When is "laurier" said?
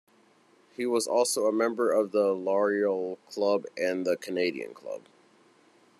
2.33-3.17